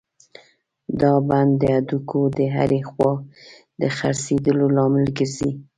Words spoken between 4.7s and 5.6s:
لامل ګرځي.